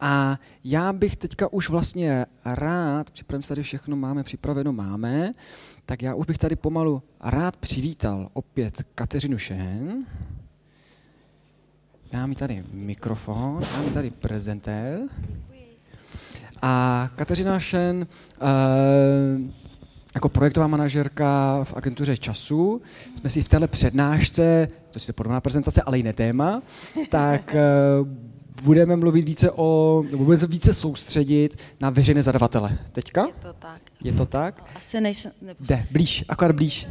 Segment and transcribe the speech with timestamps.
[0.00, 5.32] A já bych teďka už vlastně rád, připravím se tady všechno, máme připraveno, máme,
[5.86, 10.06] tak já už bych tady pomalu rád přivítal opět Kateřinu Šen.
[12.12, 15.00] Mám mi tady mikrofon, mám mi tady prezentér.
[16.62, 18.06] A Kateřina Šen,
[18.42, 18.48] uh,
[20.14, 22.82] jako projektová manažerka v agentuře času,
[23.14, 26.62] jsme si v téhle přednášce, to je podobná prezentace, ale jiné téma,
[27.10, 27.54] tak
[28.00, 28.08] uh,
[28.62, 32.78] budeme mluvit více o, nebo budeme se více soustředit na veřejné zadavatele.
[32.92, 33.26] Teďka?
[33.26, 33.80] Je to tak.
[34.04, 34.64] Je to tak?
[34.76, 35.32] Asi nejsem...
[35.60, 36.88] Jde, blíž, akorát blíž.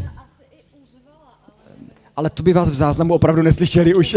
[2.15, 4.15] Ale to by vás v záznamu opravdu neslyšeli už.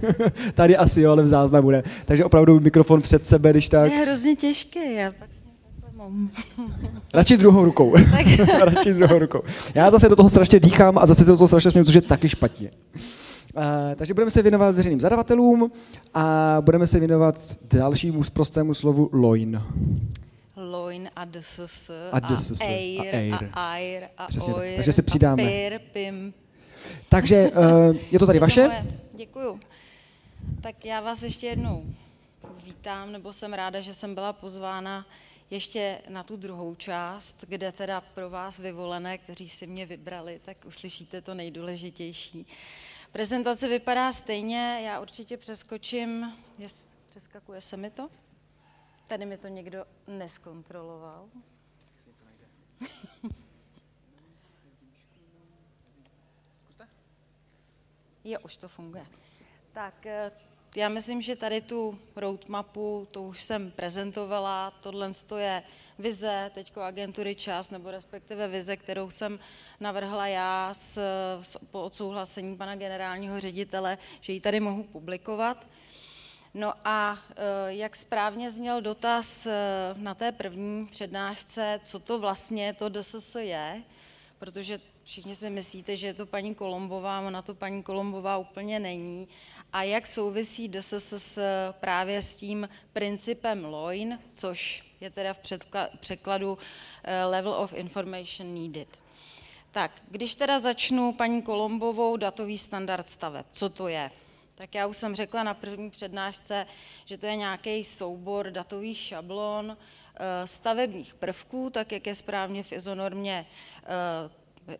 [0.54, 1.82] Tady asi jo, ale v záznamu ne.
[2.04, 3.92] Takže opravdu mikrofon před sebe, když tak.
[3.92, 5.28] Je hrozně těžké, já pak.
[7.14, 7.94] Radši druhou rukou.
[8.60, 9.42] Radši druhou rukou.
[9.74, 12.00] Já zase do toho strašně dýchám a zase se do toho strašně směju, což je
[12.00, 12.70] taky špatně.
[13.56, 13.62] Uh,
[13.96, 15.72] takže budeme se věnovat veřejným zadavatelům
[16.14, 19.62] a budeme se věnovat dalšímu prostému slovu loin.
[20.56, 23.50] Loin a DSS A DSS a EIR EIR.
[23.52, 24.54] a AIR a Přesně.
[24.54, 25.42] OIR Takže se přidáme.
[25.42, 26.34] a PIR, PIM.
[27.08, 28.86] Takže uh, je to tady vaše?
[29.14, 29.60] Děkuju.
[30.60, 31.84] Tak já vás ještě jednou
[32.64, 35.06] vítám, nebo jsem ráda, že jsem byla pozvána
[35.50, 40.56] ještě na tu druhou část, kde teda pro vás vyvolené, kteří si mě vybrali, tak
[40.66, 42.46] uslyšíte to nejdůležitější.
[43.12, 48.10] Prezentace vypadá stejně, já určitě přeskočím, jest, přeskakuje se mi to?
[49.08, 51.28] Tady mi to někdo neskontroloval.
[58.24, 59.06] Jo, už to funguje.
[59.72, 60.32] Tak eh,
[60.76, 65.62] já myslím, že tady tu roadmapu, to už jsem prezentovala, tohle je
[66.00, 69.38] vize teďko agentury Čas, nebo respektive vize, kterou jsem
[69.80, 71.00] navrhla já s,
[71.40, 75.66] s, po odsouhlasení pana generálního ředitele, že ji tady mohu publikovat.
[76.54, 77.34] No a eh,
[77.68, 79.52] jak správně zněl dotaz eh,
[79.96, 83.82] na té první přednášce, co to vlastně to DSS je,
[84.38, 89.28] protože všichni si myslíte, že je to paní Kolombová, ona to paní Kolombová úplně není.
[89.72, 91.40] A jak souvisí DSS s,
[91.72, 95.40] právě s tím principem LOIN, což je teda v
[96.00, 96.58] překladu
[97.04, 98.88] eh, Level of Information Needed.
[99.70, 104.10] Tak, když teda začnu paní Kolombovou datový standard staveb, co to je?
[104.54, 106.66] Tak já už jsem řekla na první přednášce,
[107.04, 109.76] že to je nějaký soubor datových šablon,
[110.14, 113.46] eh, stavebních prvků, tak jak je správně v izonormě
[113.82, 114.30] eh,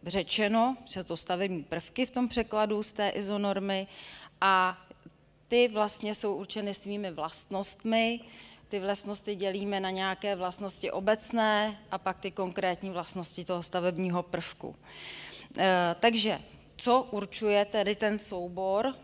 [0.07, 3.87] řečeno, že to stavební prvky v tom překladu z té izonormy
[4.41, 4.79] a
[5.49, 8.21] ty vlastně jsou určeny svými vlastnostmi.
[8.69, 14.77] Ty vlastnosti dělíme na nějaké vlastnosti obecné a pak ty konkrétní vlastnosti toho stavebního prvku.
[15.59, 16.41] Eh, takže
[16.77, 18.95] co určuje tedy ten soubor?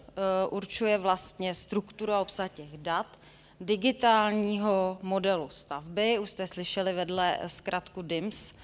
[0.51, 3.19] Určuje vlastně strukturu a obsah těch dat,
[3.61, 8.55] digitálního modelu stavby, už jste slyšeli vedle zkratku DIMS,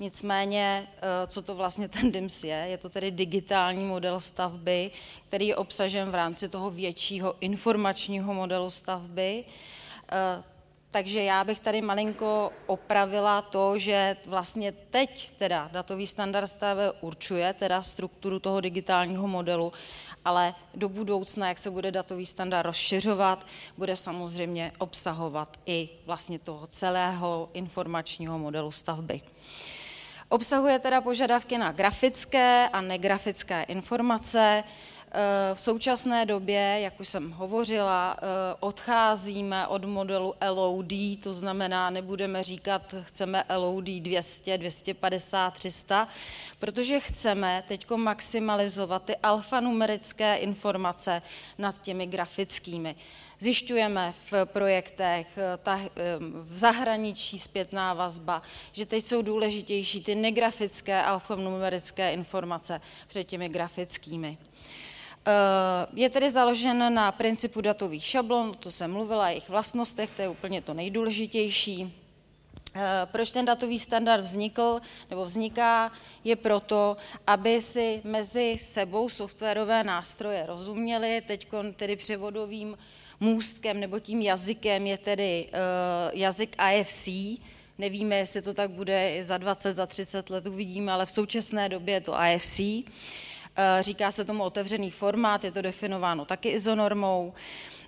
[0.00, 0.88] Nicméně,
[1.26, 2.56] co to vlastně ten DIMS je?
[2.56, 4.90] Je to tedy digitální model stavby,
[5.28, 9.44] který je obsažen v rámci toho většího informačního modelu stavby.
[10.92, 17.52] Takže já bych tady malinko opravila to, že vlastně teď teda datový standard stavby určuje
[17.52, 19.72] teda strukturu toho digitálního modelu,
[20.24, 23.46] ale do budoucna, jak se bude datový standard rozšiřovat,
[23.76, 29.20] bude samozřejmě obsahovat i vlastně toho celého informačního modelu stavby.
[30.30, 34.62] Obsahuje teda požadavky na grafické a negrafické informace.
[35.54, 38.16] V současné době, jak už jsem hovořila,
[38.60, 46.08] odcházíme od modelu LOD, to znamená, nebudeme říkat, chceme LOD 200, 250, 300,
[46.58, 51.22] protože chceme teď maximalizovat ty alfanumerické informace
[51.58, 52.96] nad těmi grafickými.
[53.38, 55.80] Zjišťujeme v projektech, ta,
[56.32, 58.42] v zahraničí zpětná vazba,
[58.72, 64.38] že teď jsou důležitější ty negrafické alfanumerické informace před těmi grafickými.
[65.94, 70.60] Je tedy založen na principu datových šablon, to jsem mluvila, jejich vlastnostech, to je úplně
[70.60, 71.92] to nejdůležitější.
[73.04, 74.80] Proč ten datový standard vznikl
[75.10, 75.92] nebo vzniká,
[76.24, 76.96] je proto,
[77.26, 82.78] aby si mezi sebou softwarové nástroje rozuměly, teď tedy převodovým
[83.20, 85.48] můstkem nebo tím jazykem je tedy
[86.12, 87.08] jazyk IFC,
[87.78, 91.94] nevíme, jestli to tak bude za 20, za 30 let, uvidíme, ale v současné době
[91.94, 92.60] je to IFC.
[93.80, 97.32] Říká se tomu otevřený formát, je to definováno taky izonormou.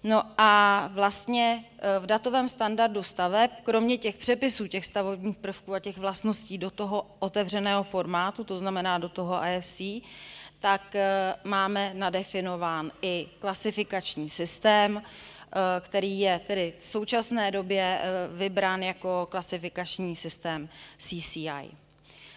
[0.05, 1.65] No a vlastně
[1.99, 7.07] v datovém standardu staveb, kromě těch přepisů těch stavebních prvků a těch vlastností do toho
[7.19, 9.83] otevřeného formátu, to znamená do toho IFC,
[10.61, 10.97] tak
[11.45, 15.03] máme nadefinován i klasifikační systém,
[15.81, 18.01] který je tedy v současné době
[18.37, 20.69] vybrán jako klasifikační systém
[20.99, 21.71] CCI.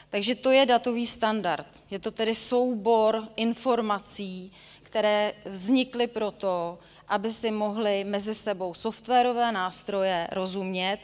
[0.09, 1.67] Takže to je datový standard.
[1.91, 4.51] Je to tedy soubor informací,
[4.83, 10.97] které vznikly proto, aby si mohly mezi sebou softwarové nástroje rozumět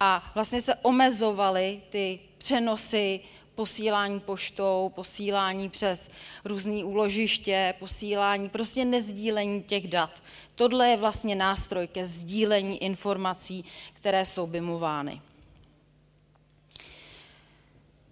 [0.00, 3.20] a vlastně se omezovaly ty přenosy
[3.54, 6.10] posílání poštou, posílání přes
[6.44, 10.22] různé úložiště, posílání, prostě nezdílení těch dat.
[10.54, 15.20] Tohle je vlastně nástroj ke sdílení informací, které jsou BIMovány.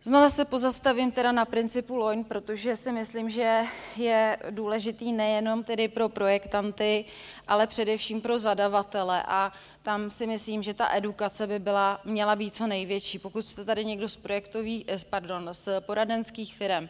[0.06, 3.62] Znova se pozastavím teda na principu LOIN, protože si myslím, že
[3.96, 7.04] je důležitý nejenom tedy pro projektanty,
[7.48, 12.54] ale především pro zadavatele a tam si myslím, že ta edukace by byla, měla být
[12.54, 13.18] co největší.
[13.18, 16.88] Pokud jste tady někdo z projektových, eh, pardon, z poradenských firm,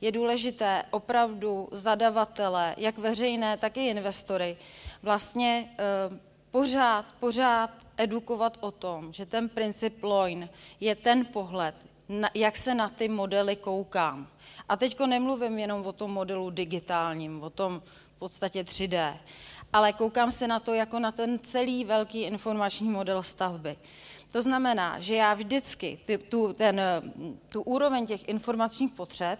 [0.00, 4.56] je důležité opravdu zadavatele, jak veřejné, tak i investory,
[5.02, 5.84] vlastně eh,
[6.50, 10.48] pořád, pořád edukovat o tom, že ten princip LOIN
[10.80, 11.93] je ten pohled,
[12.34, 14.28] jak se na ty modely koukám.
[14.68, 17.82] A teď nemluvím jenom o tom modelu digitálním, o tom
[18.16, 19.16] v podstatě 3D,
[19.72, 23.76] ale koukám se na to jako na ten celý velký informační model stavby.
[24.32, 26.80] To znamená, že já vždycky ty, tu, ten,
[27.48, 29.38] tu úroveň těch informačních potřeb,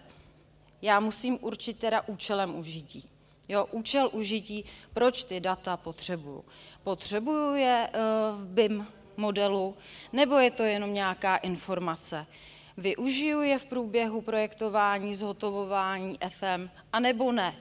[0.82, 3.08] já musím určit teda účelem užití.
[3.48, 6.44] Jo, účel užití, proč ty data potřebuju.
[6.82, 9.76] Potřebuju je uh, v BIM modelu,
[10.12, 12.26] nebo je to jenom nějaká informace
[12.76, 17.54] využiju je v průběhu projektování, zhotovování FM, anebo ne.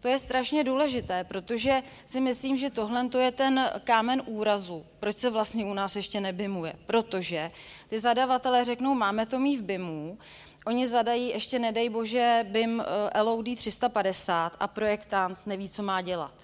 [0.00, 5.30] To je strašně důležité, protože si myslím, že tohle je ten kámen úrazu, proč se
[5.30, 6.72] vlastně u nás ještě nebimuje.
[6.86, 7.50] Protože
[7.88, 10.18] ty zadavatelé řeknou, máme to mít v BIMu,
[10.66, 16.34] oni zadají ještě, nedej bože, BIM eh, LOD 350 a projektant neví, co má dělat.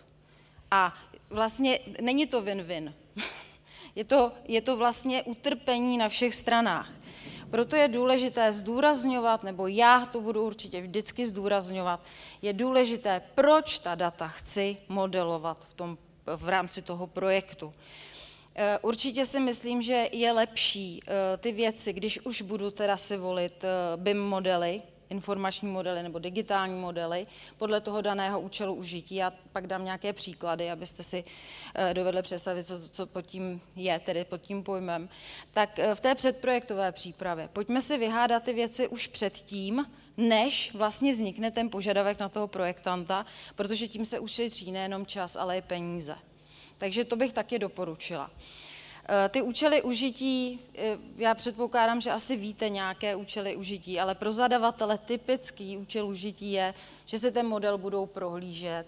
[0.70, 0.94] A
[1.30, 2.92] vlastně není to win-win.
[3.94, 6.90] Je to, je to vlastně utrpení na všech stranách.
[7.50, 12.00] Proto je důležité zdůrazňovat, nebo já to budu určitě vždycky zdůrazňovat,
[12.42, 15.98] je důležité, proč ta data chci modelovat v, tom,
[16.36, 17.72] v rámci toho projektu.
[18.58, 23.16] Eh, určitě si myslím, že je lepší eh, ty věci, když už budu teda si
[23.16, 27.26] volit eh, BIM modely, informační modely nebo digitální modely
[27.58, 29.14] podle toho daného účelu užití.
[29.14, 31.24] Já pak dám nějaké příklady, abyste si
[31.74, 35.08] eh, dovedli představit, co, co pod tím je, tedy pod tím pojmem.
[35.52, 39.86] Tak eh, v té předprojektové přípravě pojďme si vyhádat ty věci už předtím,
[40.16, 45.58] než vlastně vznikne ten požadavek na toho projektanta, protože tím se ušetří nejenom čas, ale
[45.58, 46.16] i peníze.
[46.76, 48.30] Takže to bych taky doporučila.
[49.08, 54.32] Eh, ty účely užití, eh, já předpokládám, že asi víte nějaké účely užití, ale pro
[54.32, 56.74] zadavatele typický účel užití je,
[57.06, 58.86] že se ten model budou prohlížet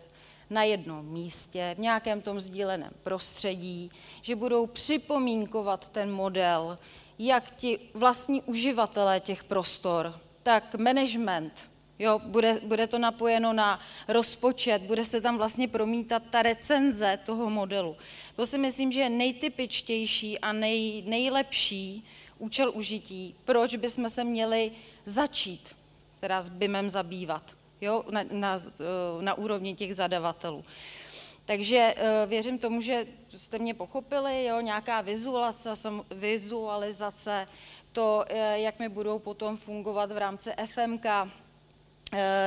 [0.50, 3.90] na jednom místě, v nějakém tom sdíleném prostředí,
[4.22, 6.76] že budou připomínkovat ten model,
[7.18, 11.52] jak ti vlastní uživatelé těch prostor, tak management,
[11.98, 17.50] Jo, bude, bude to napojeno na rozpočet, bude se tam vlastně promítat ta recenze toho
[17.50, 17.96] modelu.
[18.36, 22.04] To si myslím, že je nejtypičtější a nej, nejlepší
[22.38, 24.70] účel užití, proč bychom se měli
[25.04, 25.76] začít
[26.20, 27.42] teda s BIMem zabývat
[27.80, 28.58] jo, na, na,
[29.20, 30.62] na úrovni těch zadavatelů.
[31.44, 33.06] Takže eh, věřím tomu, že
[33.36, 37.46] jste mě pochopili, jo, nějaká vizualizace, vizualizace,
[37.92, 41.06] to, eh, jak mi budou potom fungovat v rámci FMK,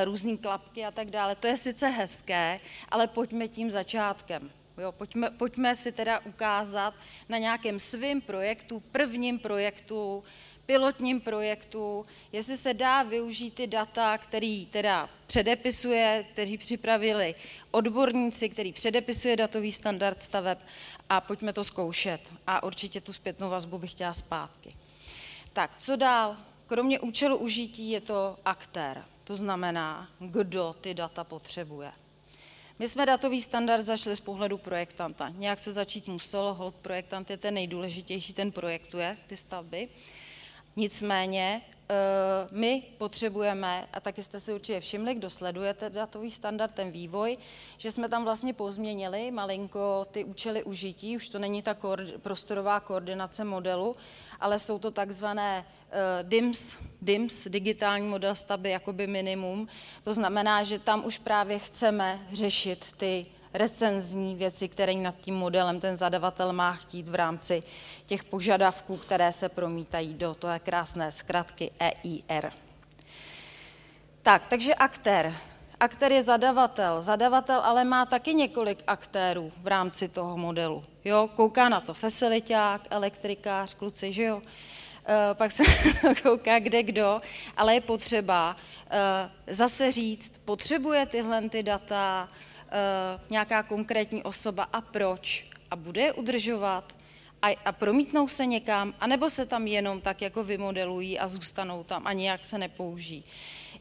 [0.03, 1.35] různé klapky a tak dále.
[1.35, 4.51] To je sice hezké, ale pojďme tím začátkem.
[4.77, 6.93] Jo, pojďme, pojďme si teda ukázat
[7.29, 10.23] na nějakém svém projektu, prvním projektu,
[10.65, 17.35] pilotním projektu, jestli se dá využít ty data, který teda předepisuje, kteří připravili
[17.71, 20.57] odborníci, který předepisuje datový standard staveb
[21.09, 22.33] a pojďme to zkoušet.
[22.47, 24.75] A určitě tu zpětnou vazbu bych chtěla zpátky.
[25.53, 26.37] Tak, co dál?
[26.67, 29.03] Kromě účelu užití je to aktér.
[29.23, 31.91] To znamená, kdo ty data potřebuje.
[32.79, 35.29] My jsme datový standard zašli z pohledu projektanta.
[35.29, 39.89] Nějak se začít muselo, hold projektant je ten nejdůležitější, ten projektuje ty stavby.
[40.75, 41.95] Nicméně eh,
[42.51, 47.37] my potřebujeme, a taky jste si určitě všimli, kdo sledujete datový standard, ten vývoj,
[47.77, 51.77] že jsme tam vlastně pozměnili malinko ty účely užití, už to není ta
[52.21, 53.95] prostorová koordinace modelu,
[54.39, 59.67] ale jsou to takzvané uh, DIMS, DIMS, digitální model stavby, jakoby minimum.
[60.03, 65.79] To znamená, že tam už právě chceme řešit ty recenzní věci, které nad tím modelem
[65.79, 67.63] ten zadavatel má chtít v rámci
[68.05, 72.51] těch požadavků, které se promítají do té krásné zkratky EIR.
[74.23, 75.35] Tak, takže aktér.
[75.79, 77.01] aktér je zadavatel.
[77.01, 80.83] Zadavatel ale má taky několik aktérů v rámci toho modelu.
[81.05, 84.41] Jo, kouká na to faciliták, elektrikář, kluci, že jo.
[85.07, 85.63] E, pak se
[86.23, 87.19] kouká kde kdo,
[87.57, 88.55] ale je potřeba
[89.47, 92.27] e, zase říct, potřebuje tyhle ty data
[93.29, 96.95] nějaká konkrétní osoba a proč a bude je udržovat
[97.41, 102.07] a, a promítnou se někam, anebo se tam jenom tak jako vymodelují a zůstanou tam
[102.07, 103.23] a nějak se nepoužijí.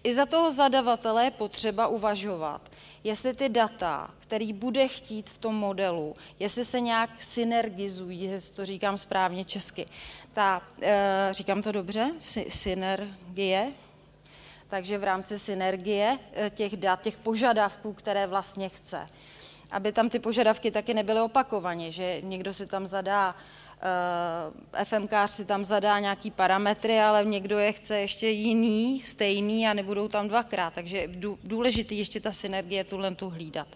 [0.04, 2.70] I za toho zadavatele je potřeba uvažovat,
[3.04, 8.66] jestli ty data, který bude chtít v tom modelu, jestli se nějak synergizují, jestli to
[8.66, 9.87] říkám správně česky.
[10.32, 12.11] Ta, e, říkám to dobře?
[12.49, 13.73] Synergie?
[14.70, 19.06] Takže v rámci synergie eh, těch dat, těch požadavků, které vlastně chce
[19.70, 23.34] aby tam ty požadavky taky nebyly opakovaně, že někdo si tam zadá
[24.74, 29.72] Uh, FMkář si tam zadá nějaký parametry, ale někdo je chce ještě jiný, stejný a
[29.72, 30.74] nebudou tam dvakrát.
[30.74, 31.08] Takže
[31.44, 33.68] důležitý ještě ta synergie tuhle tu hlídat.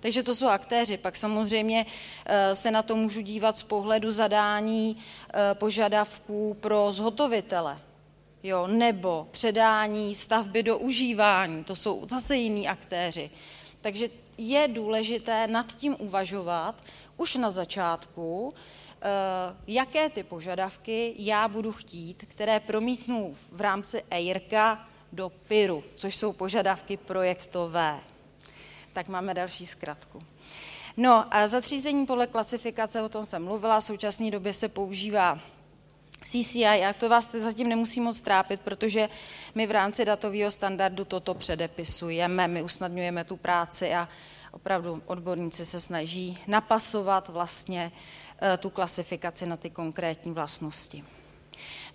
[0.00, 0.96] Takže to jsou aktéři.
[0.96, 4.96] Pak samozřejmě uh, se na to můžu dívat z pohledu zadání
[5.54, 7.78] požadavků pro zhotovitele.
[8.42, 13.30] Jo, nebo předání stavby do užívání, to jsou zase jiní aktéři.
[13.80, 14.08] Takže
[14.38, 16.74] je důležité nad tím uvažovat
[17.16, 19.06] už na začátku, eh,
[19.66, 26.32] jaké ty požadavky já budu chtít, které promítnu v rámci EIRKA do PIRu, což jsou
[26.32, 28.00] požadavky projektové.
[28.92, 30.22] Tak máme další zkratku.
[30.96, 35.38] No a zatřízení podle klasifikace, o tom jsem mluvila, v současné době se používá
[36.24, 39.08] CCI, já to vás zatím nemusím moc trápit, protože
[39.54, 44.08] my v rámci datového standardu toto předepisujeme, my usnadňujeme tu práci a
[44.52, 47.92] opravdu odborníci se snaží napasovat vlastně
[48.42, 51.04] eh, tu klasifikaci na ty konkrétní vlastnosti.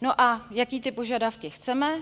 [0.01, 2.01] No a jaký ty požadavky chceme?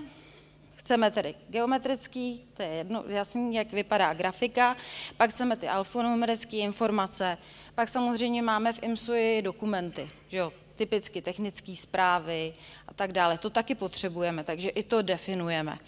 [0.76, 4.76] Chceme tedy geometrický, to je jedno, jasný, jak vypadá grafika,
[5.16, 7.38] pak chceme ty alfanumerické informace,
[7.74, 12.52] pak samozřejmě máme v IMSUI dokumenty, že jo, typicky technické zprávy
[12.88, 13.38] a tak dále.
[13.38, 15.78] To taky potřebujeme, takže i to definujeme.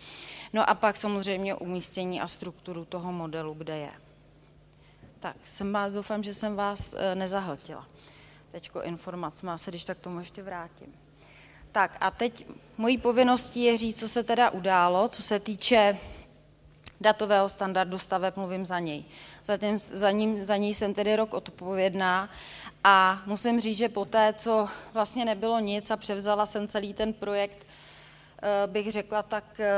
[0.53, 3.93] No a pak samozřejmě umístění a strukturu toho modelu, kde je.
[5.21, 7.87] Tak, jsem vás, doufám, že jsem vás e, nezahltila.
[8.53, 10.95] Teďko informace má se, když tak tomu ještě vrátím.
[11.73, 12.47] Tak a teď
[12.79, 15.99] mojí povinností je říct, co se teda událo, co se týče
[17.01, 19.05] datového standardu staveb, mluvím za něj.
[19.45, 22.31] Zatím, za, ním, za ní jsem tedy rok odpovědná
[22.85, 27.13] a musím říct, že po té, co vlastně nebylo nic a převzala jsem celý ten
[27.13, 27.67] projekt,
[28.43, 29.71] e, bych řekla tak e,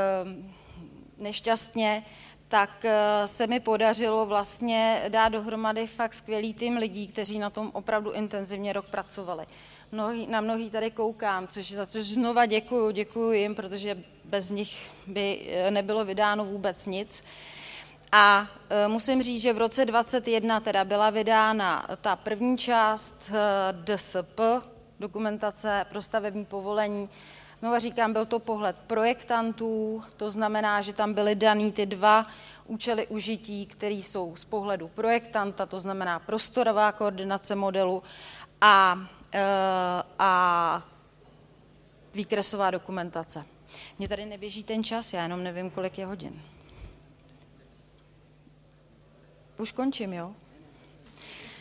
[1.17, 2.03] nešťastně,
[2.51, 7.71] tak eh, se mi podařilo vlastně dát dohromady fakt skvělý tým lidí, kteří na tom
[7.73, 9.45] opravdu intenzivně rok pracovali.
[9.91, 14.91] Mnohý, na mnohý tady koukám, což, za což znova děkuju, děkuju jim, protože bez nich
[15.07, 17.23] by eh, nebylo vydáno vůbec nic.
[18.11, 23.97] A e, musím říct, že v roce 2021 teda byla vydána ta první část e,
[23.97, 24.39] DSP,
[24.99, 27.09] dokumentace pro stavební povolení,
[27.61, 32.25] Znova říkám, byl to pohled projektantů, to znamená, že tam byly daný ty dva
[32.65, 38.03] účely užití, které jsou z pohledu projektanta, to znamená prostorová koordinace modelu
[38.61, 38.99] a,
[39.33, 39.43] e,
[40.19, 40.83] a
[42.13, 43.45] výkresová dokumentace.
[43.99, 46.41] Mně tady neběží ten čas, já jenom nevím, kolik je hodin.
[49.61, 50.33] Už končím, jo?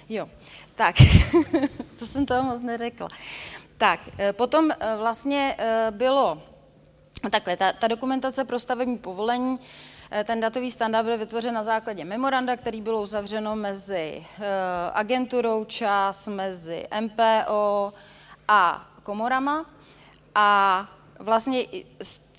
[0.08, 0.28] Jo,
[0.74, 0.96] tak,
[1.98, 3.08] to jsem toho moc neřekla.
[3.76, 6.42] Tak, eh, potom eh, vlastně eh, bylo
[7.30, 9.56] takhle, ta, ta dokumentace pro stavební povolení,
[10.24, 14.26] ten datový standard byl vytvořen na základě memoranda, který bylo uzavřeno mezi
[14.94, 17.92] agenturou čas, mezi MPO
[18.48, 19.66] a komorama.
[20.34, 20.88] A
[21.18, 21.66] vlastně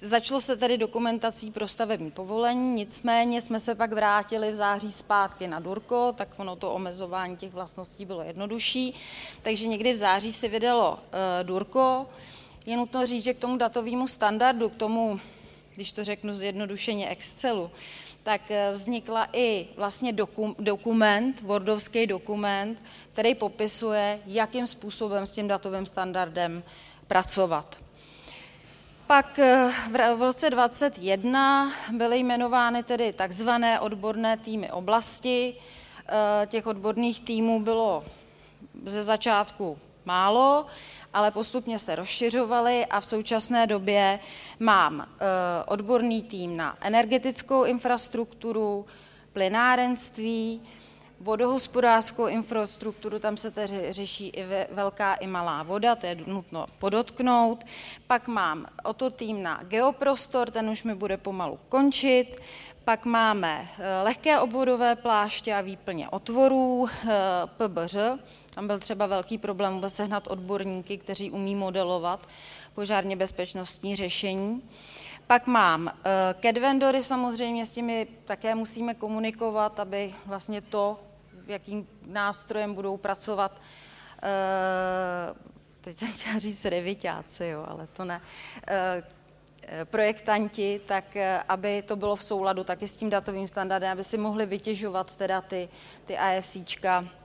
[0.04, 5.48] Začalo se tedy dokumentací pro stavební povolení, nicméně jsme se pak vrátili v září zpátky
[5.48, 8.94] na Durko, tak ono to omezování těch vlastností bylo jednodušší.
[9.42, 11.00] Takže někdy v září si vydalo uh,
[11.44, 12.08] Durko.
[12.66, 15.20] Je nutno říct, že k tomu datovému standardu, k tomu,
[15.76, 17.72] když to řeknu zjednodušeně, Excelu,
[18.24, 25.48] tak uh, vznikla i vlastně dokum, dokument, Wordovský dokument, který popisuje, jakým způsobem s tím
[25.48, 26.64] datovým standardem
[27.08, 27.91] pracovat.
[29.12, 29.72] Pak eh,
[30.16, 35.56] v roce 2021 byly jmenovány tedy takzvané odborné týmy oblasti.
[36.08, 38.06] Eh, těch odborných týmů bylo
[38.86, 40.66] ze začátku málo,
[41.14, 44.20] ale postupně se rozšiřovaly a v současné době
[44.60, 45.26] mám eh,
[45.66, 48.86] odborný tým na energetickou infrastrukturu,
[49.34, 50.62] plynárenství,
[51.22, 57.64] vodohospodářskou infrastrukturu, tam se tedy řeší i velká i malá voda, to je nutno podotknout.
[58.08, 62.42] Pak mám o to tým na geoprostor, ten už mi bude pomalu končit.
[62.86, 67.96] Pak máme eh, lehké obvodové pláště a výplně otvorů, eh, PBŘ.
[68.56, 72.28] Tam byl třeba velký problém vůbec sehnat odborníky, kteří umí modelovat
[72.76, 74.62] požárně bezpečnostní řešení.
[75.28, 75.92] Pak mám
[76.42, 81.00] CAD eh, vendory, samozřejmě s těmi také musíme komunikovat, aby vlastně to,
[81.48, 83.62] jakým nástrojem budou pracovat,
[85.82, 88.22] teď jsem chtěla říct revitáci, jo, ale to ne,
[89.84, 91.18] projektanti, tak
[91.50, 95.42] aby to bylo v souladu taky s tím datovým standardem, aby si mohli vytěžovat teda
[95.42, 95.70] ty,
[96.06, 97.21] ty AFCčka eh,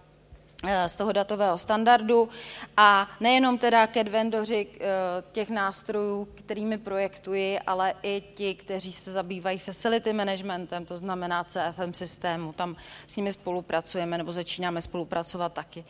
[0.87, 2.29] z toho datového standardu
[2.77, 4.87] a nejenom teda CAD vendoři eh,
[5.33, 11.93] těch nástrojů, kterými projektuji, ale i ti, kteří se zabývají facility managementem, to znamená CFM
[11.93, 15.85] systému, tam s nimi spolupracujeme nebo začínáme spolupracovat taky.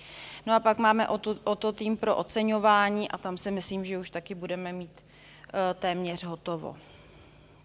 [0.47, 3.85] No a pak máme o to, o to tým pro oceňování a tam si myslím,
[3.85, 5.07] že už taky budeme mít
[5.53, 6.77] Eh, téměř hotovo.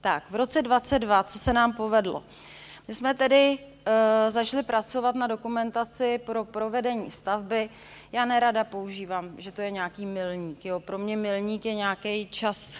[0.02, 2.24] Tak, v roce 22, co se nám povedlo?
[2.92, 7.70] My jsme tedy e, začali pracovat na dokumentaci pro provedení stavby.
[8.12, 10.66] Já nerada používám, že to je nějaký milník.
[10.66, 10.80] Jo.
[10.80, 12.80] Pro mě milník je nějaký čas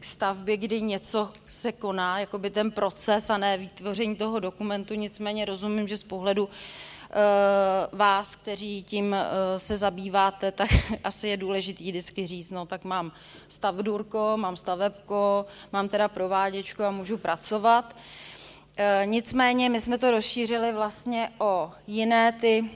[0.00, 4.94] k stavbě, kdy něco se koná, jako by ten proces a ne vytvoření toho dokumentu.
[4.94, 6.48] Nicméně rozumím, že z pohledu
[7.12, 10.68] Eh, vás, kteří tím eh, se zabýváte, tak
[11.04, 13.12] asi je důležitý vždycky říct, no tak mám
[13.48, 17.96] stavdurko, mám stavebko, mám teda prováděčku a můžu pracovat.
[18.82, 22.70] Eh, nicméně my jsme to rozšířili vlastně o jiné ty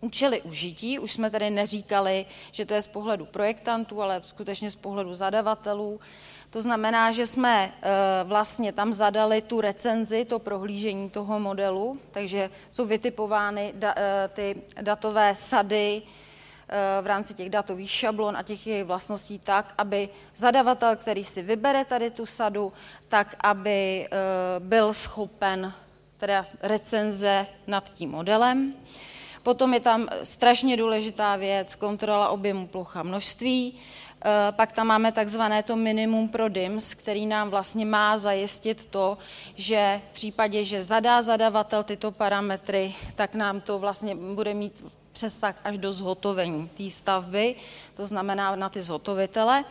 [0.00, 0.98] účely užití.
[0.98, 6.00] Už jsme tady neříkali, že to je z pohledu projektantů, ale skutečně z pohledu zadavatelů.
[6.50, 7.90] To znamená, že jsme eh,
[8.24, 13.94] vlastně tam zadali tu recenzi, to prohlížení toho modelu, takže jsou vytipovány eh,
[14.32, 16.02] ty datové sady
[17.02, 21.84] v rámci těch datových šablon a těch jejich vlastností tak, aby zadavatel, který si vybere
[21.84, 22.72] tady tu sadu,
[23.08, 24.08] tak aby
[24.58, 25.72] byl schopen
[26.16, 28.74] teda recenze nad tím modelem.
[29.42, 33.74] Potom je tam strašně důležitá věc, kontrola objemu plocha množství.
[34.24, 39.18] Eh, pak tam máme takzvané to minimum pro DIMS, který nám vlastně má zajistit to,
[39.54, 44.84] že v případě, že zadá zadavatel tyto parametry, tak nám to vlastně bude mít
[45.16, 47.54] přesah až do zhotovení té stavby,
[47.96, 49.64] to znamená na ty zhotovitele.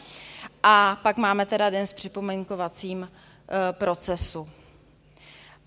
[0.63, 4.49] A pak máme teda den s připomínkovacím eh, procesu.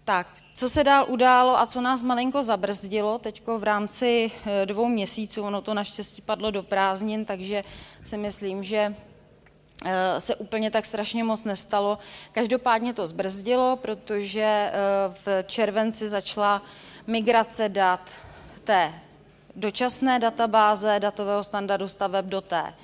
[0.04, 4.88] Tak, co se dál událo a co nás malinko zabrzdilo teď v rámci eh, dvou
[4.88, 7.64] měsíců, ono to naštěstí padlo do prázdnin, takže
[8.04, 8.94] si myslím, že
[9.84, 11.98] eh, se úplně tak strašně moc nestalo.
[12.32, 14.72] Každopádně to zbrzdilo, protože
[15.24, 16.62] v červenci začala
[17.06, 18.10] migrace dat
[18.64, 19.07] té
[19.58, 22.74] dočasné databáze datového standardu staveb do té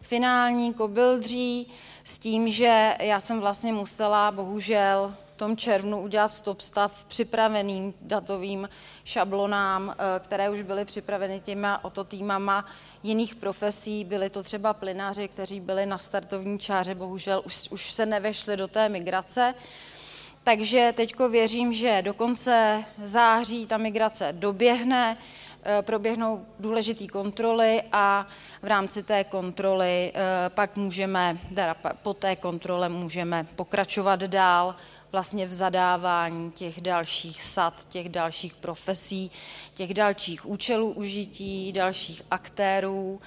[0.00, 1.66] finální kobildří
[2.04, 8.68] s tím, že já jsem vlastně musela bohužel tom červnu udělat stop stav připraveným datovým
[9.04, 12.66] šablonám, eh, které už byly připraveny těma ototýmama
[13.02, 14.04] jiných profesí.
[14.04, 18.68] Byly to třeba plynáři, kteří byli na startovní čáře, bohužel už, už se nevešli do
[18.68, 19.54] té migrace.
[20.44, 25.16] Takže teď věřím, že do konce září ta migrace doběhne,
[25.82, 28.26] proběhnou důležité kontroly a
[28.62, 34.74] v rámci té kontroly eh, pak můžeme, teda po té kontrole můžeme pokračovat dál
[35.12, 39.30] vlastně v zadávání těch dalších sad, těch dalších profesí,
[39.74, 43.20] těch dalších účelů užití, dalších aktérů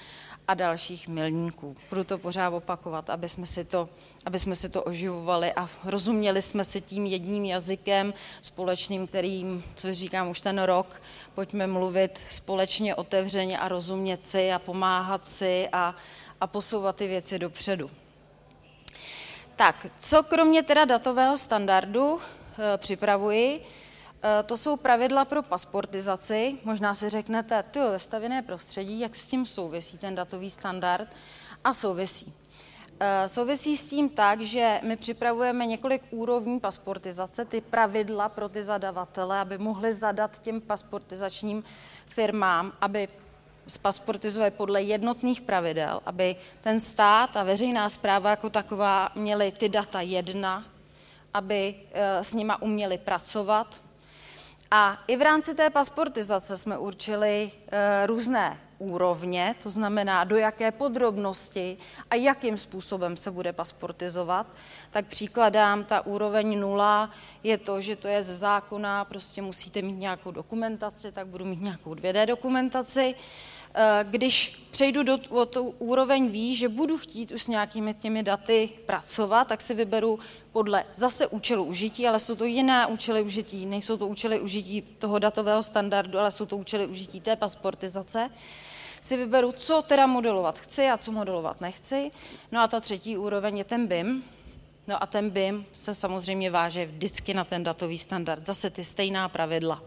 [0.48, 1.76] a dalších milníků.
[1.90, 3.88] Budu to pořád opakovat, aby jsme si to,
[4.24, 9.94] aby jsme si to oživovali a rozuměli jsme si tím jedním jazykem společným, kterým, co
[9.94, 11.02] říkám už ten rok,
[11.34, 15.94] pojďme mluvit společně, otevřeně a rozumět si a pomáhat si a,
[16.40, 17.90] a posouvat ty věci dopředu.
[19.56, 22.20] Tak, co kromě teda datového standardu
[22.74, 23.60] e, připravuji,
[24.46, 26.58] to jsou pravidla pro pasportizaci.
[26.64, 31.08] Možná si řeknete, ty ve stavěné prostředí, jak s tím souvisí ten datový standard?
[31.64, 32.32] A souvisí.
[33.00, 38.62] E, souvisí s tím tak, že my připravujeme několik úrovní pasportizace, ty pravidla pro ty
[38.62, 41.64] zadavatele, aby mohli zadat těm pasportizačním
[42.06, 43.08] firmám, aby
[43.66, 50.00] spasportizuje podle jednotných pravidel, aby ten stát a veřejná zpráva jako taková měli ty data
[50.00, 50.64] jedna,
[51.34, 53.85] aby eh, s nima uměli pracovat.
[54.70, 60.72] A i v rámci té pasportizace jsme určili eh, různé úrovně, to znamená do jaké
[60.72, 61.78] podrobnosti
[62.10, 64.46] a jakým způsobem se bude pasportizovat,
[64.90, 67.10] tak příkladám, ta úroveň nula
[67.42, 71.62] je to, že to je ze zákona, prostě musíte mít nějakou dokumentaci, tak budu mít
[71.62, 73.14] nějakou 2D dokumentaci.
[73.78, 78.22] Eh, když přejdu do o tu úroveň ví, že budu chtít už s nějakými těmi
[78.22, 80.18] daty pracovat, tak si vyberu
[80.52, 85.18] podle zase účelu užití, ale jsou to jiné účely užití, nejsou to účely užití toho
[85.18, 88.30] datového standardu, ale jsou to účely užití té pasportizace
[89.00, 92.10] si vyberu, co teda modelovat chci a co modelovat nechci.
[92.52, 94.24] No a ta třetí úroveň je ten BIM.
[94.86, 98.46] No a ten BIM se samozřejmě váže vždycky na ten datový standard.
[98.46, 99.82] Zase ty stejná pravidla.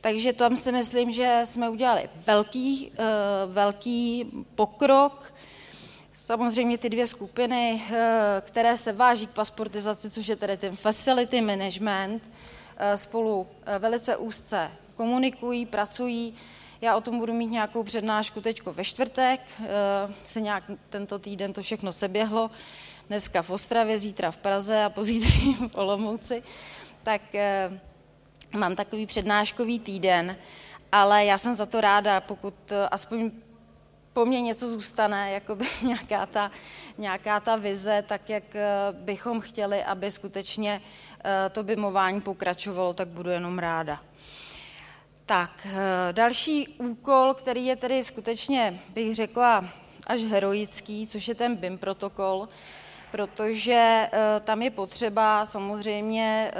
[0.00, 5.34] Takže tam si myslím, že jsme udělali velký, uh, velký pokrok.
[6.12, 7.96] Samozřejmě ty dvě skupiny, uh,
[8.40, 13.46] které se váží k pasportizaci, což je tedy ten facility management, uh, spolu
[13.78, 16.34] velice úzce komunikují, pracují.
[16.80, 19.40] Já o tom budu mít nějakou přednášku teď ve čtvrtek,
[20.24, 22.50] se nějak tento týden to všechno seběhlo,
[23.08, 26.42] dneska v Ostravě, zítra v Praze a pozítří v Olomouci.
[27.02, 27.22] Tak
[28.56, 30.36] mám takový přednáškový týden,
[30.92, 33.30] ale já jsem za to ráda, pokud eh, aspoň
[34.12, 36.50] po mně něco zůstane, jakoby nějaká ta,
[36.98, 40.80] nějaká ta vize, tak jak eh, bychom chtěli, aby skutečně
[41.24, 44.00] eh, to bimování pokračovalo, tak budu jenom ráda.
[45.26, 45.66] Tak,
[46.12, 49.68] další úkol, který je tedy skutečně, bych řekla,
[50.06, 52.48] až heroický, což je ten BIM protokol,
[53.10, 54.08] protože
[54.44, 56.52] tam je potřeba samozřejmě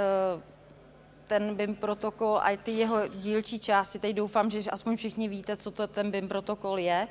[1.31, 3.99] ten BIM protokol a ty jeho dílčí části.
[3.99, 7.09] Teď doufám, že aspoň všichni víte, co to ten BIM protokol je.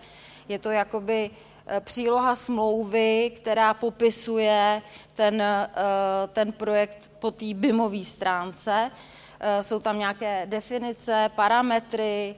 [0.50, 1.30] Je to jakoby
[1.68, 4.82] eh, příloha smlouvy, která popisuje
[5.16, 5.68] ten, eh,
[6.34, 8.92] ten projekt po té BIMové stránce.
[9.40, 12.36] Eh, jsou tam nějaké definice, parametry,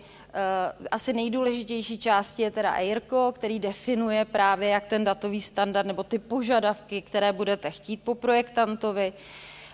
[0.91, 6.19] asi nejdůležitější části je teda EIRCO, který definuje právě, jak ten datový standard nebo ty
[6.19, 9.13] požadavky, které budete chtít po projektantovi.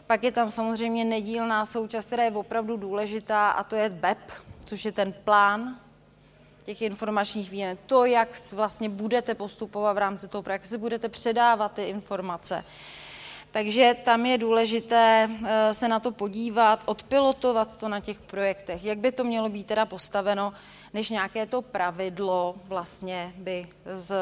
[0.07, 4.31] Pak je tam samozřejmě nedílná součást, která je opravdu důležitá, a to je BEP,
[4.65, 5.79] což je ten plán
[6.65, 7.77] těch informačních výměn.
[7.85, 12.63] To, jak vlastně budete postupovat v rámci toho projektu, jak si budete předávat ty informace.
[13.51, 18.97] Takže tam je důležité eh, se na to podívat, odpilotovat to na těch projektech, jak
[18.97, 20.53] by to mělo být teda postaveno,
[20.93, 24.13] než nějaké to pravidlo vlastně by z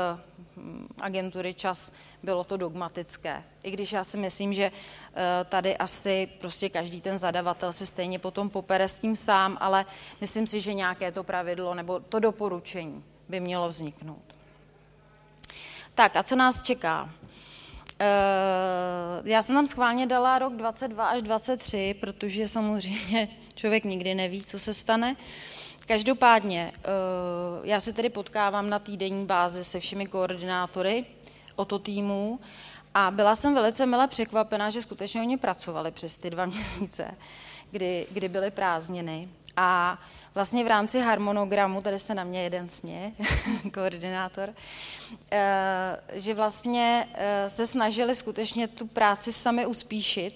[0.57, 1.91] hm, agentury čas
[2.23, 3.43] bylo to dogmatické.
[3.63, 8.19] I když já si myslím, že eh, tady asi prostě každý ten zadavatel se stejně
[8.19, 9.85] potom popere s tím sám, ale
[10.21, 14.35] myslím si, že nějaké to pravidlo nebo to doporučení by mělo vzniknout.
[15.95, 17.09] Tak a co nás čeká?
[17.99, 24.43] Eh, já jsem tam schválně dala rok 22 až 23, protože samozřejmě člověk nikdy neví,
[24.43, 25.15] co se stane.
[25.87, 26.89] Každopádně, eh,
[27.63, 31.05] já se tedy potkávám na týdenní bázi se všemi koordinátory
[31.55, 32.39] o to týmu
[32.93, 37.15] a byla jsem velice milé překvapená, že skutečně oni pracovali přes ty dva měsíce,
[37.71, 39.29] kdy, kdy byly prázdniny.
[39.57, 39.99] A
[40.35, 43.11] vlastně v rámci harmonogramu, tady se na mě jeden směje,
[43.73, 44.53] koordinátor,
[45.31, 50.35] eh, že vlastně eh, se snažili skutečně tu práci sami uspíšit,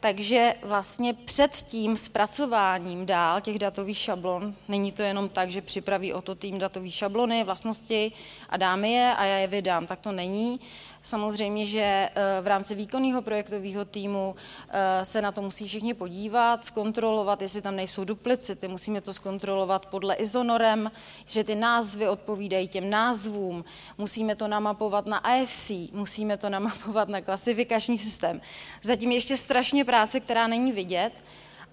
[0.00, 6.12] takže vlastně před tím zpracováním dál těch datových šablon, není to jenom tak, že připraví
[6.12, 8.12] o to tým datový šablony, vlastnosti
[8.48, 10.60] a dáme je a já je vydám, tak to není.
[11.02, 14.36] Samozřejmě, že eh, v rámci výkonného projektového týmu
[14.68, 19.86] eh, se na to musí všichni podívat, zkontrolovat, jestli tam nejsou duplicity, musíme to zkontrolovat
[19.86, 20.90] podle izonorem,
[21.26, 23.64] že ty názvy odpovídají těm názvům,
[23.98, 28.40] musíme to namapovat na AFC, musíme to namapovat na klasifikační systém.
[28.82, 31.12] Zatím ještě strašně práce, která není vidět,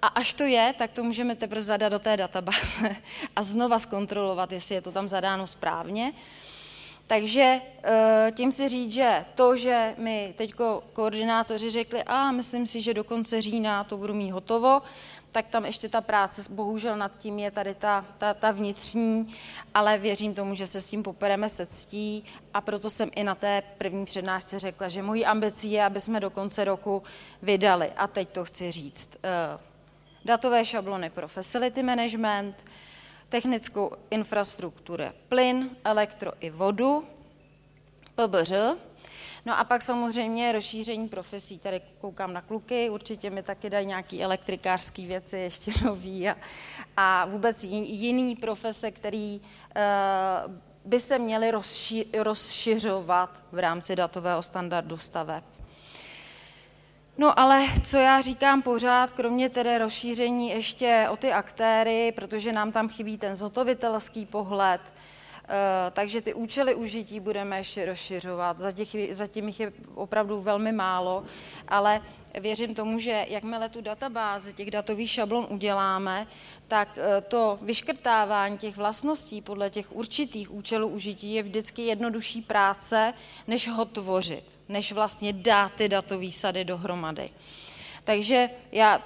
[0.02, 2.96] a až to je, tak to můžeme teprve zadat do té databáze
[3.36, 6.14] a znova zkontrolovat, jestli je to tam zadáno správně.
[7.08, 10.54] Takže eh, tím si říct, že to, že mi teď
[10.94, 14.82] koordinátoři řekli, a myslím si, že do konce října to budu mít hotovo,
[15.36, 19.36] tak tam ještě ta práce, bohužel nad tím je tady ta, ta, ta vnitřní,
[19.74, 23.36] ale věřím tomu, že se s tím popereme se ctí a proto jsem i na
[23.36, 27.04] té první přednášce řekla, že mojí ambicí je, aby jsme do konce roku
[27.42, 27.92] vydali.
[27.98, 29.10] A teď to chci říct.
[29.24, 29.60] Eh,
[30.26, 32.56] datové šablony pro facility management,
[33.30, 37.04] technickou infrastrukturu plyn, elektro i vodu,
[38.16, 38.52] PBŘ,
[39.46, 41.60] No a pak samozřejmě rozšíření profesí.
[41.60, 46.36] Tady koukám na kluky, určitě mi taky dají nějaké elektrikářské věci ještě nový a,
[46.98, 49.42] a vůbec jiný profese, který
[50.48, 50.54] uh,
[50.86, 55.44] by se měly rozši, rozšiřovat v rámci datového standardu staveb.
[57.18, 62.72] No ale co já říkám pořád, kromě tedy rozšíření ještě o ty aktéry, protože nám
[62.72, 64.82] tam chybí ten zotovitelský pohled,
[65.92, 68.58] takže ty účely užití budeme ještě rozšiřovat.
[69.10, 71.24] Zatím jich je opravdu velmi málo,
[71.68, 72.02] ale
[72.40, 76.28] věřím tomu, že jakmile tu databázi, těch datových šablon uděláme,
[76.68, 83.14] tak e, to vyškrtávání těch vlastností podle těch určitých účelů užití je vždycky jednodušší práce,
[83.48, 87.30] než ho tvořit, než vlastně dát ty datové sady dohromady.
[88.04, 89.02] Takže já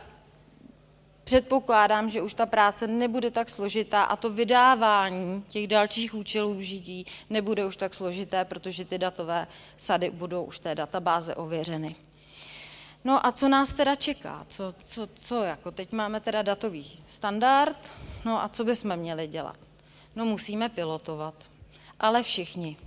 [1.30, 7.06] předpokládám, že už ta práce nebude tak složitá a to vydávání těch dalších účelů užití
[7.30, 11.96] nebude už tak složité, protože ty datové sady budou už té databáze ověřeny.
[13.06, 14.46] No a co nás teda čeká?
[14.50, 17.78] Co, co, co jako teď máme teda datový standard,
[18.26, 19.58] no a co bychom měli dělat?
[20.16, 21.36] No musíme pilotovat,
[22.00, 22.78] ale všichni.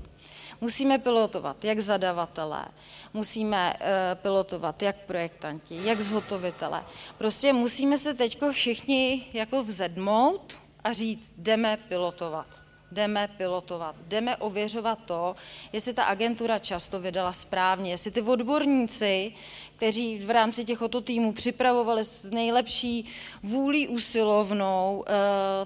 [0.62, 2.66] Musíme pilotovat jak zadavatelé,
[3.14, 6.85] musíme uh, pilotovat jak projektanti, jak zhotovitelé.
[7.18, 14.98] Prostě musíme se teď všichni jako vzedmout a říct, jdeme pilotovat jdeme pilotovat, jdeme ověřovat
[15.05, 15.37] to,
[15.72, 19.33] jestli ta agentura často vydala správně, jestli ty odborníci,
[19.77, 23.05] kteří v rámci těchto týmů připravovali s nejlepší
[23.42, 25.12] vůlí usilovnou eh,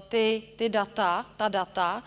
[0.07, 2.03] ty, ty data, ta data,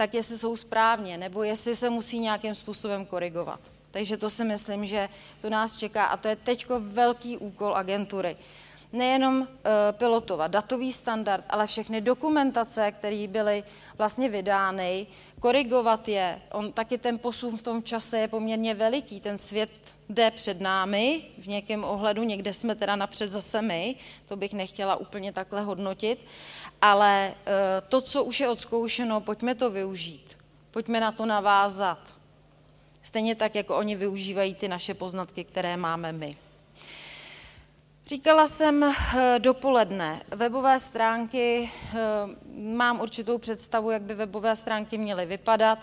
[0.00, 3.60] tak jestli jsou správně, nebo jestli se musí nějakým způsobem korigovat.
[3.90, 5.08] Takže to si myslím, že
[5.40, 8.36] to nás čeká a to je teď velký úkol agentury
[8.92, 13.64] nejenom eh, pilotovat datový standard, ale všechny dokumentace, které byly
[13.98, 15.06] vlastně vydány,
[15.40, 16.40] korigovat je.
[16.52, 19.20] On taky ten posun v tom čase je poměrně veliký.
[19.20, 19.70] Ten svět
[20.08, 23.94] jde před námi v nějakém ohledu, někde jsme teda napřed zase my,
[24.26, 26.18] to bych nechtěla úplně takhle hodnotit,
[26.82, 27.52] ale eh,
[27.88, 30.38] to, co už je odzkoušeno, pojďme to využít,
[30.70, 31.98] pojďme na to navázat.
[33.02, 36.36] Stejně tak, jako oni využívají ty naše poznatky, které máme my.
[38.10, 41.98] Říkala jsem eh, dopoledne, webové stránky, eh,
[42.54, 45.78] mám určitou představu, jak by webové stránky měly vypadat.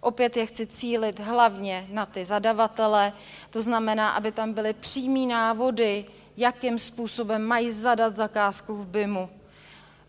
[0.00, 3.12] Opět je chci cílit hlavně na ty zadavatele,
[3.50, 6.04] to znamená, aby tam byly přímý návody,
[6.36, 9.41] jakým způsobem mají zadat zakázku v BIMu.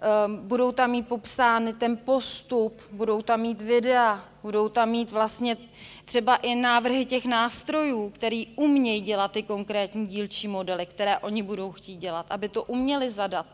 [0.03, 5.57] Ehm, budou tam mít popsány ten postup, budou tam mít videa, budou tam mít vlastně
[6.05, 11.71] třeba i návrhy těch nástrojů, který umějí dělat ty konkrétní dílčí modely, které oni budou
[11.71, 13.45] chtít dělat, aby to uměli zadat,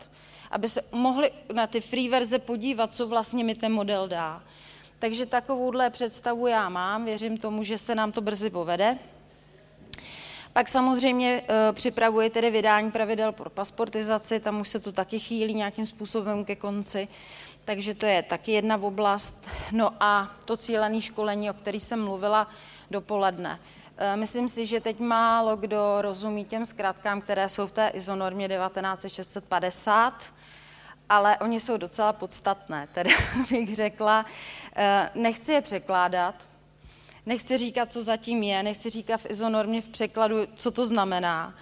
[0.50, 4.42] aby se mohli na ty free verze podívat, co vlastně mi ten model dá.
[4.98, 8.98] Takže takovouhle představu já mám, věřím tomu, že se nám to brzy povede.
[10.52, 15.54] Pak samozřejmě e, připravuje tedy vydání pravidel pro pasportizaci, tam už se to taky chýlí
[15.54, 17.08] nějakým způsobem ke konci
[17.70, 19.48] takže to je taky jedna oblast.
[19.72, 22.48] No a to cílené školení, o který jsem mluvila
[22.90, 23.60] dopoledne.
[23.96, 28.48] E, myslím si, že teď málo kdo rozumí těm zkrátkám, které jsou v té izonormě
[28.48, 30.24] 19650,
[31.08, 33.10] ale oni jsou docela podstatné, teda
[33.50, 34.26] bych řekla.
[34.76, 36.34] E, nechci je překládat,
[37.26, 41.54] nechci říkat, co zatím je, nechci říkat v izonormě v překladu, co to znamená,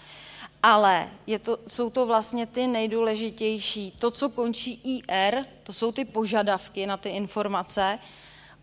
[0.62, 3.90] ale je to, jsou to vlastně ty nejdůležitější.
[3.90, 7.98] To, co končí IR, to jsou ty požadavky na ty informace.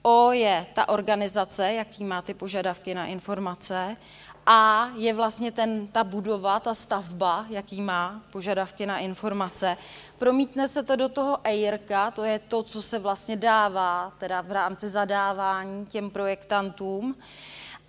[0.02, 3.98] O je ta organizace, jaký má ty požadavky na informace.
[4.46, 9.78] A je vlastně ten, ta budova, ta stavba, jaký má požadavky na informace.
[10.18, 14.52] Promítne se to do toho EIRka, to je to, co se vlastně dává teda v
[14.52, 17.16] rámci zadávání těm projektantům.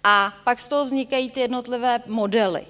[0.04, 2.66] A pak z toho vznikají ty jednotlivé modely.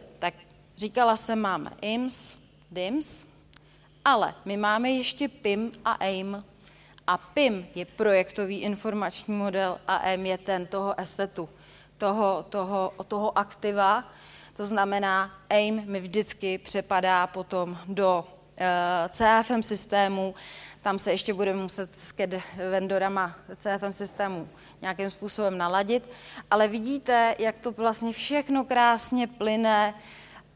[0.77, 2.37] Říkala jsem, máme IMS,
[2.71, 3.27] DIMS,
[4.05, 6.45] ale my máme ještě PIM a AIM.
[7.07, 11.49] A PIM je projektový informační model a AIM je ten toho assetu,
[11.99, 14.05] toho, toho, toho aktiva.
[14.57, 18.25] To znamená, AIM mi vždycky přepadá potom do
[18.57, 20.35] eh, CFM systému,
[20.83, 22.31] tam se ještě budeme muset s CAD
[22.71, 24.49] vendorama CFM systému
[24.83, 26.11] nějakým způsobem naladit,
[26.51, 29.95] ale vidíte, jak to vlastně všechno krásně plyne,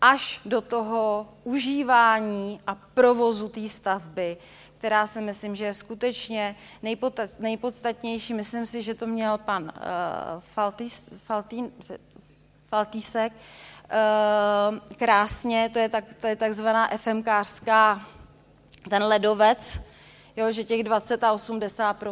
[0.00, 4.36] až do toho užívání a provozu té stavby,
[4.80, 6.56] která si myslím, že je skutečně
[7.38, 8.34] nejpodstatnější.
[8.34, 9.70] Myslím si, že to měl pan uh,
[10.40, 11.70] Faltís, Faltín,
[12.68, 18.06] Faltísek uh, krásně, to je, tak, to je takzvaná FMkářská,
[18.88, 19.80] ten ledovec,
[20.36, 22.02] jo, že těch 20 a 80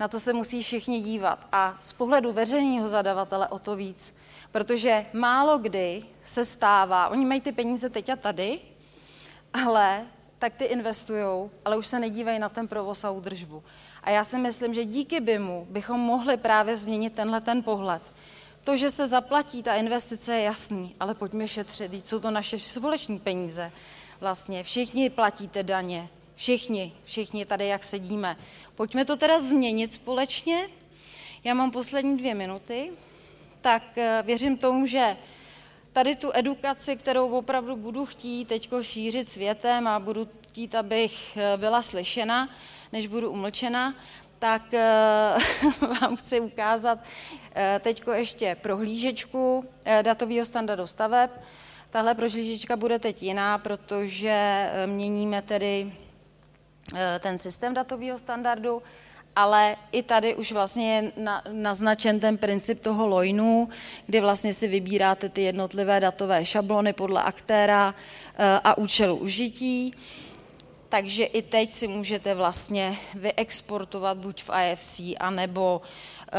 [0.00, 1.46] Na to se musí všichni dívat.
[1.52, 4.14] A z pohledu veřejného zadavatele o to víc
[4.54, 8.60] protože málo kdy se stává, oni mají ty peníze teď a tady,
[9.52, 10.06] ale
[10.44, 13.62] tak ty investují, ale už se nedívají na ten provoz a údržbu.
[14.02, 18.02] A já si myslím, že díky BIMu bychom mohli právě změnit tenhle ten pohled.
[18.64, 23.18] To, že se zaplatí ta investice, je jasný, ale pojďme šetřit, jsou to naše společní
[23.18, 23.72] peníze.
[24.20, 28.36] Vlastně všichni platíte daně, všichni, všichni tady, jak sedíme.
[28.74, 30.68] Pojďme to teda změnit společně
[31.44, 32.90] Já mám poslední dvě minuty,
[33.60, 35.16] tak eh, věřím tomu, že
[35.94, 41.56] tady tu edukaci, kterou opravdu budu chtít teď šířit světem a budu chtít, abych eh,
[41.56, 42.48] byla slyšena,
[42.92, 43.94] než budu umlčena,
[44.38, 45.34] tak eh,
[46.00, 46.98] vám chci ukázat
[47.80, 49.64] teď ještě prohlížečku
[50.02, 51.30] datového standardu staveb.
[51.90, 55.92] Tahle prohlížečka bude teď jiná, protože měníme tedy
[57.20, 58.82] ten systém datového standardu
[59.36, 63.68] ale i tady už vlastně je na, naznačen ten princip toho loinu,
[64.06, 67.94] kdy vlastně si vybíráte ty jednotlivé datové šablony podle aktéra
[68.38, 69.92] eh, a účelu užití.
[70.88, 75.82] Takže i teď si můžete vlastně vyexportovat buď v IFC, anebo
[76.32, 76.38] eh,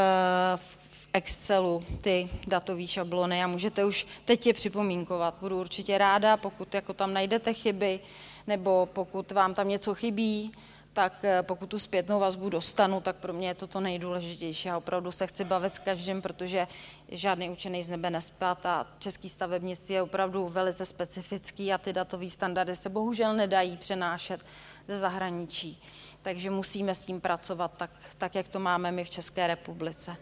[0.56, 0.78] v
[1.12, 5.34] Excelu ty datové šablony a můžete už teď je připomínkovat.
[5.40, 8.00] Budu určitě ráda, pokud jako tam najdete chyby,
[8.46, 10.52] nebo pokud vám tam něco chybí,
[10.96, 14.68] tak eh, pokud tu zpětnou vazbu dostanu, tak pro mě je to to nejdůležitější.
[14.68, 16.66] Já opravdu se chci bavit s každým, protože
[17.08, 22.28] žádný učený z nebe nespát a český stavebnictví je opravdu velice specifický a ty datové
[22.28, 24.40] standardy se bohužel nedají přenášet
[24.86, 25.82] ze zahraničí.
[26.22, 30.16] Takže musíme s tím pracovat tak, tak jak to máme my v České republice.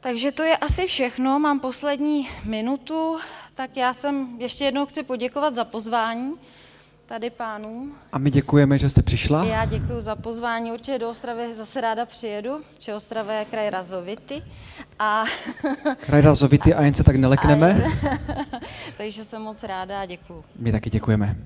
[0.00, 3.18] Takže to je asi všechno, mám poslední minutu,
[3.54, 6.40] tak já jsem ještě jednou chci poděkovat za pozvání
[7.12, 7.94] tady pánům.
[8.12, 9.44] A my děkujeme, že jste přišla.
[9.44, 14.42] Já děkuji za pozvání, určitě do Ostravy zase ráda přijedu, že Ostrava je kraj Razovity.
[14.98, 15.24] A...
[16.06, 17.84] kraj Razovity a jen se tak nelekneme.
[18.96, 20.44] Takže jsem moc ráda a děkuji.
[20.58, 21.36] My taky děkujeme.